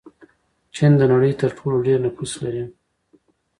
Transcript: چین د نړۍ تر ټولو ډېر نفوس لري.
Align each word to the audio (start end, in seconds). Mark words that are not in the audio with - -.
چین 0.75 0.91
د 0.99 1.01
نړۍ 1.13 1.31
تر 1.41 1.49
ټولو 1.57 1.75
ډېر 1.87 1.97
نفوس 2.05 2.31
لري. 2.43 2.63